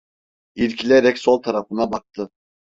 İrkilerek 0.55 1.17
sol 1.19 1.41
tarafına 1.41 1.91
baktı. 1.91 2.29